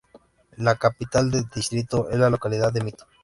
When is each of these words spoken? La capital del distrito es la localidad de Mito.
La 0.57 0.77
capital 0.77 1.29
del 1.29 1.47
distrito 1.53 2.09
es 2.09 2.17
la 2.17 2.31
localidad 2.31 2.73
de 2.73 2.83
Mito. 2.83 3.05